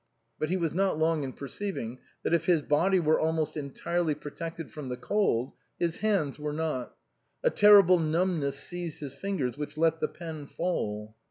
[0.39, 4.71] But he was not long in perceiving that if his body was almost entirely protected
[4.71, 6.95] from the cold, his hands were not;
[7.43, 11.13] a terrible numbness seized his fingers which let the pen fall.